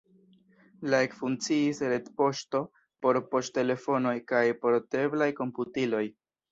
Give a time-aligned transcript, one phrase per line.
[0.93, 2.63] La ekfunkciis retpoŝto
[3.07, 6.07] por poŝtelefonoj kaj porteblaj komputiloj.